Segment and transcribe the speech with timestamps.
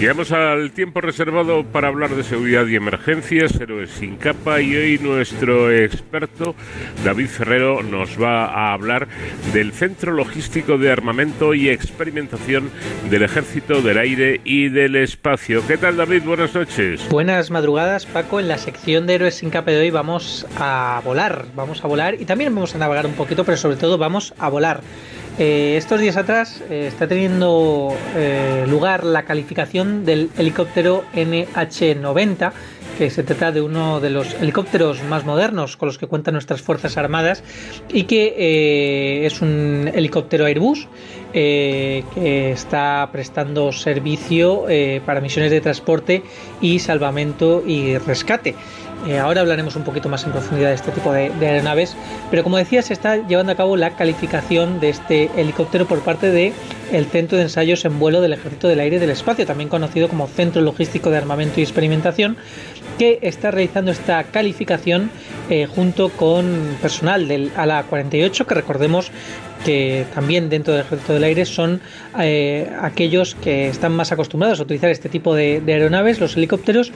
[0.00, 4.98] Llegamos al tiempo reservado para hablar de seguridad y emergencias, héroes sin capa, y hoy
[5.00, 6.54] nuestro experto
[7.04, 9.08] David Ferrero nos va a hablar
[9.52, 12.70] del Centro Logístico de Armamento y Experimentación
[13.10, 15.66] del Ejército del Aire y del Espacio.
[15.66, 16.22] ¿Qué tal David?
[16.22, 17.04] Buenas noches.
[17.08, 18.38] Buenas madrugadas Paco.
[18.38, 22.14] En la sección de héroes sin capa de hoy vamos a volar, vamos a volar
[22.20, 24.80] y también vamos a navegar un poquito, pero sobre todo vamos a volar.
[25.38, 32.50] Eh, estos días atrás eh, está teniendo eh, lugar la calificación del helicóptero NH-90,
[32.98, 36.60] que se trata de uno de los helicópteros más modernos con los que cuentan nuestras
[36.60, 37.44] Fuerzas Armadas
[37.88, 40.88] y que es un helicóptero Airbus
[41.32, 44.64] que está prestando servicio
[45.06, 46.24] para misiones de transporte
[46.60, 48.56] y salvamento y rescate.
[49.06, 51.96] Eh, ahora hablaremos un poquito más en profundidad de este tipo de, aeronaves,
[52.30, 56.30] pero como decía, se está llevando a cabo la calificación de este helicóptero por parte
[56.30, 56.52] del
[56.92, 60.08] el Centro de Ensayos en Vuelo del Ejército del Aire y del Espacio, también conocido
[60.08, 62.36] como Centro Logístico de Armamento y Experimentación,
[62.98, 65.10] que está realizando esta calificación
[65.48, 69.12] eh, junto con personal del ALA 48, que recordemos
[69.64, 71.80] que también dentro del Ejército del Aire son
[72.18, 76.92] eh, aquellos que están más acostumbrados a utilizar este tipo de aeronaves, los helicópteros,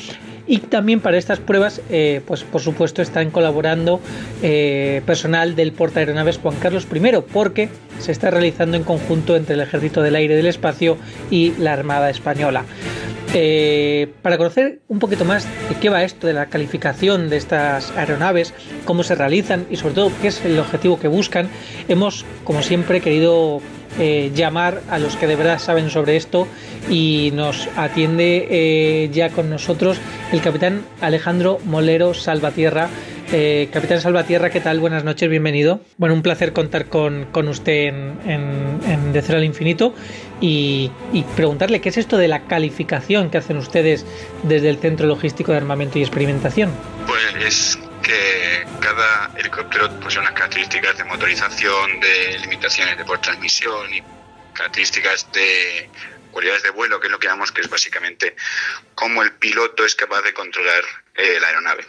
[0.47, 4.01] y también para estas pruebas, eh, pues por supuesto, están colaborando
[4.43, 7.01] eh, personal del portaaeronaves Juan Carlos I,
[7.33, 7.69] porque
[7.99, 10.97] se está realizando en conjunto entre el Ejército del Aire y del Espacio
[11.31, 12.65] y la Armada Española.
[13.35, 17.91] Eh, para conocer un poquito más de qué va esto de la calificación de estas
[17.93, 18.53] aeronaves,
[18.85, 21.49] cómo se realizan y sobre todo qué es el objetivo que buscan,
[21.89, 23.63] hemos, como siempre, querido
[23.99, 26.47] eh, llamar a los que de verdad saben sobre esto
[26.91, 29.99] y nos atiende eh, ya con nosotros
[30.33, 32.89] el capitán Alejandro Molero Salvatierra.
[33.35, 34.79] Eh, capitán Salvatierra, ¿qué tal?
[34.79, 35.81] Buenas noches, bienvenido.
[35.97, 39.95] Bueno, un placer contar con, usted en, en, De Cero al Infinito
[40.39, 44.05] y, y, preguntarle qué es esto de la calificación que hacen ustedes
[44.43, 46.71] desde el Centro Logístico de Armamento y Experimentación.
[47.07, 54.03] Pues que cada helicóptero posee unas características de motorización, de limitaciones de por transmisión y
[54.53, 55.89] características de
[56.33, 58.37] cualidades de vuelo, que es lo que llamamos que es básicamente
[58.95, 60.83] cómo el piloto es capaz de controlar
[61.15, 61.85] eh, la aeronave.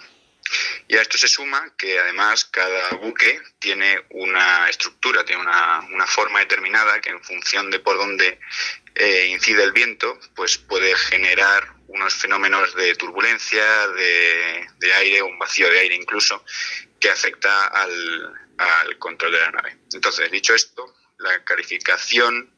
[0.88, 6.08] Y a esto se suma que además cada buque tiene una estructura, tiene una, una
[6.08, 8.40] forma determinada que en función de por dónde
[8.96, 15.38] eh, incide el viento, pues puede generar unos fenómenos de turbulencia, de, de, aire, un
[15.38, 16.44] vacío de aire incluso,
[17.00, 19.78] que afecta al, al, control de la nave.
[19.94, 22.54] Entonces, dicho esto, la calificación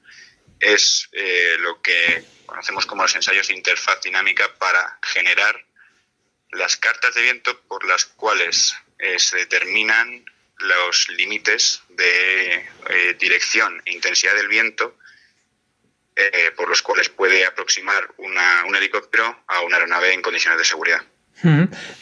[0.59, 5.64] es eh, lo que conocemos como los ensayos de interfaz dinámica para generar
[6.51, 10.25] las cartas de viento por las cuales eh, se determinan
[10.59, 14.97] los límites de eh, dirección e intensidad del viento
[16.17, 21.01] eh, por los cuales puede aproximar un helicóptero a una aeronave en condiciones de seguridad.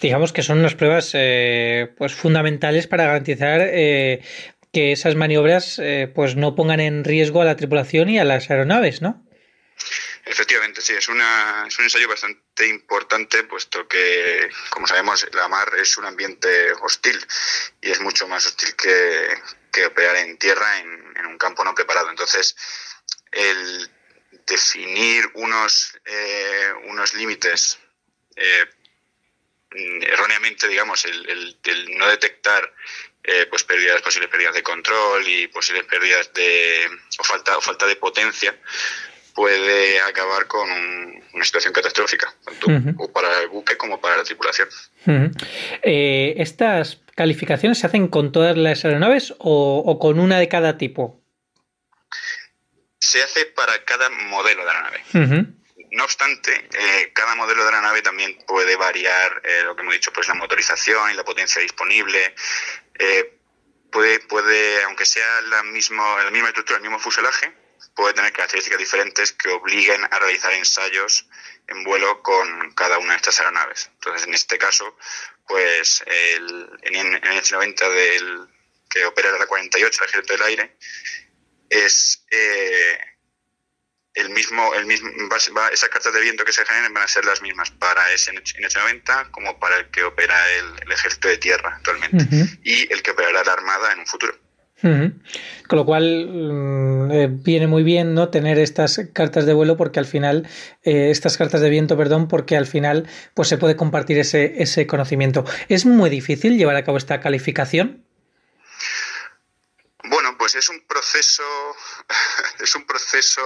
[0.02, 4.24] Digamos que son unas pruebas eh, pues fundamentales para garantizar eh,
[4.72, 5.82] que esas maniobras
[6.14, 9.26] pues no pongan en riesgo a la tripulación y a las aeronaves, ¿no?
[10.26, 15.72] Efectivamente, sí, es, una, es un ensayo bastante importante, puesto que, como sabemos, la mar
[15.78, 17.20] es un ambiente hostil
[17.82, 19.28] y es mucho más hostil que,
[19.72, 22.10] que operar en tierra en, en un campo no preparado.
[22.10, 22.56] Entonces,
[23.32, 23.90] el
[24.46, 27.80] definir unos, eh, unos límites
[28.36, 28.66] eh,
[29.72, 31.58] erróneamente, digamos, el,
[31.98, 32.74] no detectar
[33.24, 37.88] eh, pues pérdidas, posibles pérdidas de control y posibles pérdidas de o falta o falta
[37.88, 38.60] de potencia
[39.34, 44.70] puede acabar con una situación catastrófica, tanto para el buque como para la tripulación.
[45.84, 51.24] ¿Estas calificaciones se hacen con todas las aeronaves o con una de cada tipo?
[53.04, 55.04] se hace para cada modelo de la nave.
[55.92, 59.94] No obstante, eh, cada modelo de la nave también puede variar eh, lo que hemos
[59.94, 62.34] dicho, pues la motorización y la potencia disponible.
[62.98, 63.38] Eh,
[63.92, 67.54] puede, puede, aunque sea la, mismo, la misma estructura, el mismo fuselaje,
[67.96, 71.28] puede tener características diferentes que obliguen a realizar ensayos
[71.68, 73.90] en vuelo con cada una de estas aeronaves.
[73.94, 74.98] Entonces, en este caso,
[75.48, 78.48] pues el, en, el 90 del
[78.90, 80.78] que opera la 48, el ejército del aire,
[81.70, 83.00] es eh,
[84.14, 85.10] el mismo, el mismo
[85.56, 88.32] va, esas cartas de viento que se generen van a ser las mismas para ese
[88.32, 92.28] NH90 como para el que opera el, ejército de tierra actualmente
[92.64, 94.38] y el que operará la armada en un futuro.
[94.84, 100.00] Con lo cual mm, eh, viene muy bien no tener estas cartas de vuelo porque
[100.00, 100.48] al final
[100.84, 104.86] eh, estas cartas de viento, perdón, porque al final pues se puede compartir ese, ese
[104.86, 105.46] conocimiento.
[105.70, 108.06] Es muy difícil llevar a cabo esta calificación.
[110.04, 111.44] Bueno, pues es un proceso,
[112.60, 113.42] es un proceso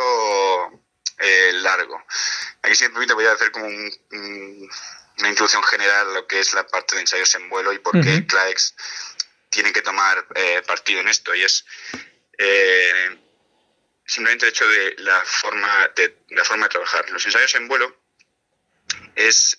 [1.19, 2.03] eh, largo.
[2.63, 6.95] Aquí simplemente voy a hacer como una introducción general a lo que es la parte
[6.95, 8.75] de ensayos en vuelo y por qué CLAEX
[9.49, 11.33] tiene que tomar eh, partido en esto.
[11.35, 11.65] Y es
[12.37, 13.17] eh,
[14.05, 17.09] simplemente el hecho de la forma de, la forma de trabajar.
[17.09, 18.03] Los ensayos en vuelo
[19.15, 19.57] es,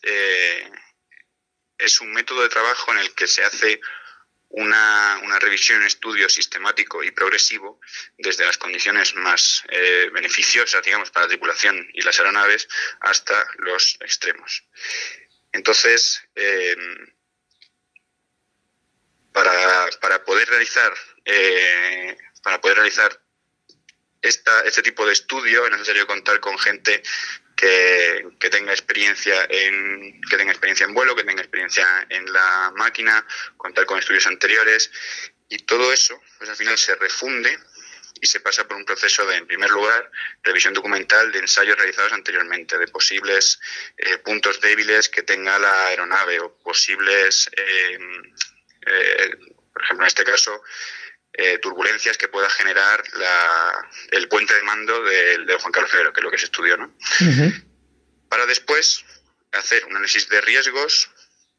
[1.79, 3.81] es un método de trabajo en el que se hace
[4.51, 7.81] una, una revisión, un estudio sistemático y progresivo
[8.17, 12.69] desde las condiciones más eh, beneficiosas, digamos, para la tripulación y las aeronaves
[13.01, 14.65] hasta los extremos.
[15.53, 17.07] Entonces, em,
[19.39, 20.93] para, para, poder realizar
[21.25, 23.21] eh, para poder realizar
[24.21, 27.03] esta, este tipo de estudio es necesario contar con gente
[27.55, 33.25] que, tenga experiencia en que tenga experiencia en vuelo, que tenga experiencia en la máquina,
[33.57, 34.91] contar con estudios anteriores.
[35.49, 37.57] Y todo eso, pues al final se refunde
[38.21, 40.11] y se pasa por un proceso de, en primer lugar,
[40.43, 43.61] revisión documental de ensayos realizados anteriormente, de posibles
[43.97, 47.99] eh, puntos débiles que tenga la aeronave o posibles, eh,
[48.91, 49.31] eh,
[49.73, 50.63] por ejemplo, en este caso,
[51.33, 53.03] eh, turbulencias que pueda generar
[54.11, 56.93] el puente de mando de, Juan Carlos I, que es lo que se estudió, ¿no?
[58.29, 59.05] Para después
[59.53, 61.11] hacer un análisis de riesgos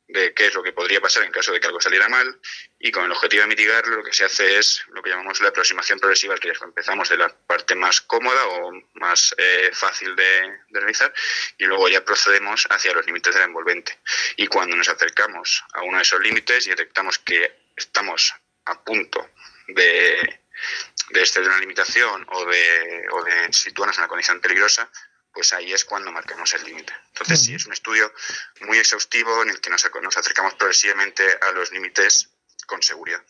[0.10, 2.40] de qué es lo que podría pasar en caso de que algo saliera mal
[2.80, 5.50] y con el objetivo de mitigarlo lo que se hace es lo que llamamos la
[5.50, 6.66] aproximación progresiva al riesgo.
[6.66, 11.14] Empezamos de la parte más cómoda o más eh, fácil de, realizar
[11.58, 14.00] y luego ya procedemos hacia los límites de la envolvente.
[14.36, 18.34] Y cuando nos acercamos a uno de esos límites y detectamos que estamos
[18.66, 19.30] a punto
[19.68, 20.42] de,
[21.10, 24.90] de exceder una limitación o de, o de situarnos en una condición peligrosa,
[25.34, 26.94] pues ahí es cuando marcamos el límite.
[27.10, 28.12] Entonces, sí, es un estudio
[28.62, 32.30] muy exhaustivo en el que nos, nos acercamos progresivamente a los límites
[32.66, 33.22] con seguridad.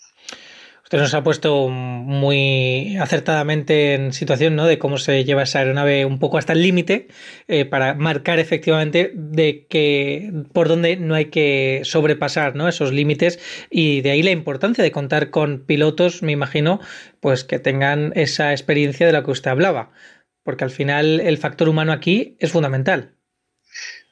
[0.90, 4.66] Usted nos ha puesto muy acertadamente en situación ¿no?
[4.66, 7.10] de cómo se lleva esa aeronave un poco hasta el límite
[7.48, 12.68] eh, para marcar efectivamente de que por dónde no hay que sobrepasar ¿no?
[12.68, 16.80] esos límites y de ahí la importancia de contar con pilotos, me imagino,
[17.19, 19.92] pues que tengan esa experiencia de la que usted hablaba,
[20.44, 23.15] porque al final el factor humano aquí es fundamental.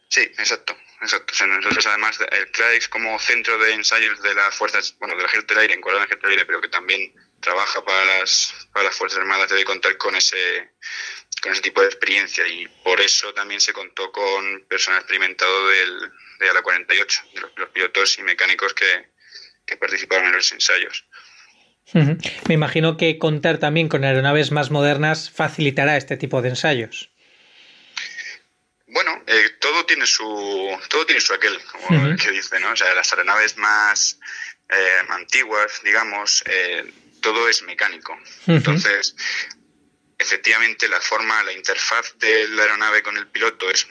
[0.09, 0.77] Sí, exacto.
[1.01, 1.45] Exacto.
[1.45, 5.61] nosotros, además, el CLADEX como centro de ensayos de las fuerzas, bueno, del ejército del
[5.61, 9.19] aire, en del ejército del aire, pero que también trabaja para las, para las Fuerzas
[9.19, 10.71] Armadas, debe contar con ese,
[11.41, 16.11] con ese tipo de experiencia y por eso también se contó con personal experimentado del,
[16.39, 19.11] de ALA 48, de los, pilotos y mecánicos que,
[19.65, 21.05] que participaron en los ensayos.
[21.93, 27.11] Me imagino que contar también con aeronaves más modernas facilitará este tipo de ensayos.
[28.87, 30.23] Bueno, eh, todo tiene su
[30.89, 32.71] todo tiene su aquel, como que dice, ¿no?
[32.71, 34.19] O sea, las aeronaves más
[34.69, 36.91] eh, antiguas, digamos, eh,
[37.21, 38.17] todo es mecánico.
[38.47, 39.15] Entonces,
[40.17, 43.87] efectivamente, la forma, la interfaz de la aeronave con el piloto es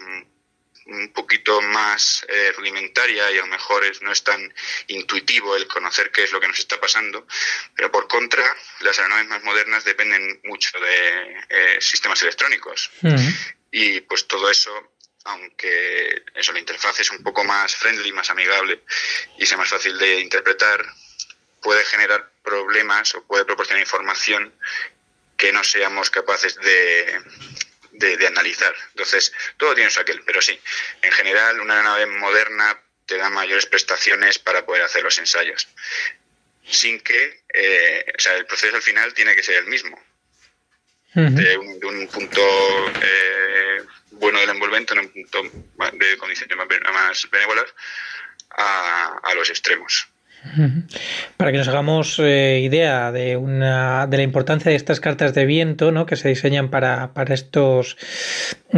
[0.86, 4.52] un poquito más rudimentaria y a lo mejor es, no es tan
[4.86, 7.26] intuitivo el conocer qué es lo que nos está pasando,
[7.74, 12.90] pero por contra, las aeronaves más modernas dependen mucho de sistemas electrónicos.
[13.70, 14.92] Y pues todo eso
[15.26, 18.82] aunque eso la interfaz es un poco más friendly, más amigable
[19.38, 20.84] y sea más fácil de interpretar,
[21.60, 24.54] puede generar problemas o puede proporcionar información
[25.36, 27.20] que no seamos capaces de,
[27.98, 28.74] de, analizar.
[28.90, 30.58] Entonces, todo tiene su aquel, pero sí,
[31.02, 35.68] en general una nave moderna te da mayores prestaciones para poder hacer los ensayos,
[36.68, 40.00] sin que, eh, o sea, el proceso al final tiene que ser el mismo
[41.16, 42.42] de, un, punto
[43.02, 47.74] eh, bueno del envolvente en un punto de condiciones más, más benévolas
[48.50, 50.08] a, a los extremos.
[51.36, 55.46] Para que nos hagamos eh, idea de, una, de la importancia de estas cartas de
[55.46, 56.06] viento ¿no?
[56.06, 57.96] que se diseñan para, para estos,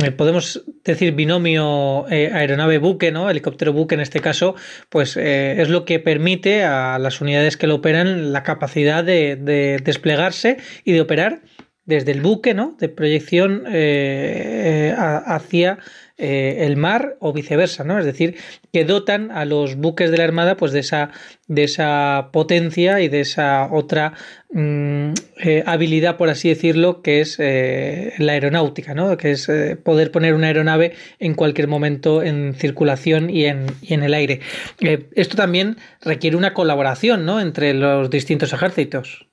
[0.03, 3.31] eh, podemos decir, binomio aeronave-buque, ¿no?
[3.31, 4.55] helicóptero-buque en este caso,
[4.89, 10.59] pues es lo que permite a las unidades que lo operan la capacidad de desplegarse
[10.85, 11.41] y de operar
[11.89, 12.77] desde el buque, ¿no?
[12.79, 15.79] De proyección eh, hacia
[16.19, 17.99] eh, el mar o viceversa, ¿no?
[17.99, 18.37] Es decir,
[18.75, 21.13] que dotan a los buques de la Armada pues de esa,
[21.47, 24.13] de esa potencia y de esa otra
[24.53, 29.17] mm, eh, habilidad, por así decirlo, que es la aeronáutica, ¿no?
[29.17, 29.51] Que es
[29.83, 34.41] poder poner una aeronave en cualquier momento en circulación y en, y en el aire.
[34.81, 37.41] esto también requiere una colaboración, ¿no?
[37.41, 39.27] Entre los distintos ejércitos.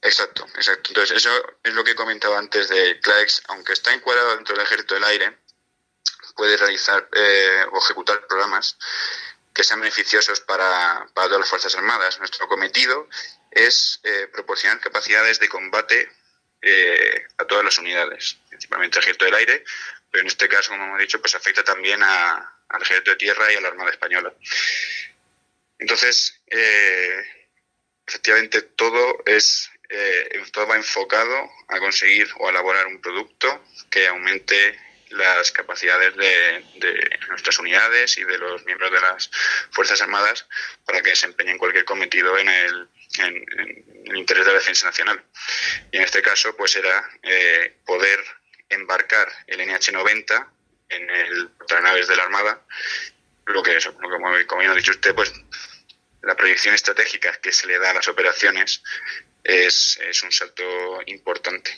[0.00, 0.90] Exacto, exacto.
[0.90, 1.30] Entonces, eso
[1.62, 5.04] es lo que he comentado antes de CLAEX, aunque está encuadrado dentro del ejército del
[5.04, 5.38] aire,
[6.36, 8.78] puede realizar eh, o ejecutar programas
[9.52, 12.18] que sean beneficiosos para, para, todas las Fuerzas Armadas.
[12.20, 13.08] Nuestro cometido
[13.50, 16.08] es eh, proporcionar capacidades de combate
[16.62, 19.64] eh, a todas las unidades, principalmente al ejército del aire,
[20.12, 23.56] pero en este caso, como hemos dicho, pues afecta también al ejército de tierra y
[23.56, 24.32] a la Armada Española.
[25.78, 27.24] Entonces, eh,
[28.06, 34.78] efectivamente, todo es eh, todo va enfocado a conseguir o elaborar un producto que aumente
[35.10, 39.30] las capacidades de, nuestras unidades y de los miembros de las
[39.70, 40.46] Fuerzas Armadas
[40.84, 42.88] para que desempeñen cualquier cometido en el,
[44.14, 45.22] interés de la defensa nacional.
[45.90, 48.22] Y en este caso, pues era eh, poder
[48.68, 50.46] embarcar el NH-90
[50.90, 51.50] en el
[51.82, 52.62] naves de la Armada,
[53.46, 53.78] lo que,
[54.46, 55.32] como bien ha dicho usted, pues
[56.22, 58.82] la proyección estratégica que se le da a las operaciones
[59.48, 60.62] es, un salto
[61.06, 61.70] importante.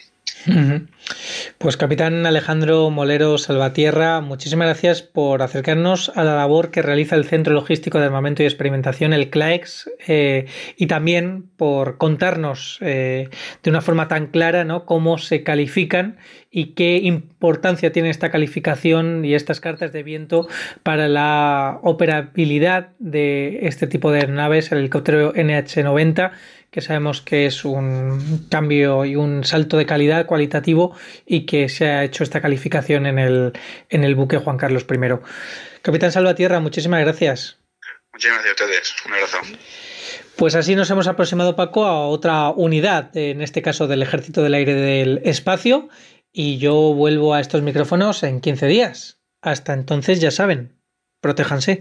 [1.59, 7.27] Pues capitán Alejandro Molero Salvatierra, muchísimas gracias por acercarnos a la labor que realiza el
[7.27, 10.47] Centro Logístico de Armamento y Experimentación, el CLAEX, eh,
[10.77, 13.29] y también por contarnos eh,
[13.63, 14.87] de una forma tan clara ¿no?
[14.87, 16.17] cómo se califican
[16.51, 20.49] y qué importancia tiene esta calificación y estas cartas de viento
[20.83, 26.33] para la operabilidad de este tipo de naves, el helicóptero NH-90
[26.71, 30.97] que sabemos que es un cambio y un salto de calidad cualitativo
[31.27, 33.53] y que se ha hecho esta calificación en el,
[33.89, 34.99] en el buque Juan Carlos I.
[35.83, 37.59] Capitán Salvatierra, muchísimas gracias.
[38.13, 38.95] Muchísimas gracias a ustedes.
[39.07, 39.39] Un abrazo.
[40.37, 44.55] Pues así nos hemos aproximado, Paco, a otra unidad, en este caso del Ejército del
[44.55, 45.89] Aire del Espacio,
[46.33, 49.21] y yo vuelvo a estos micrófonos en 15 días.
[49.43, 50.81] Hasta entonces, ya saben,
[51.21, 51.79] protéjanse.